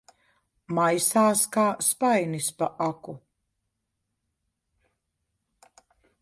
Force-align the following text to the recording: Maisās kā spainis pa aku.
Maisās 0.77 1.43
kā 1.55 1.65
spainis 1.87 2.47
pa 2.63 2.71
aku. 2.87 3.15